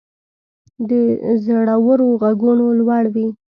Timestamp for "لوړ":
2.79-3.03